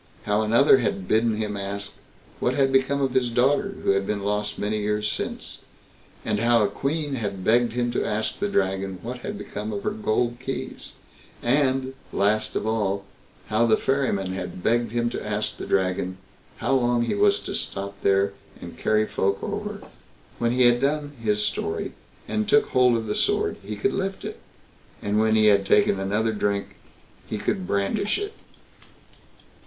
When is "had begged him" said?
7.13-7.91, 14.33-15.07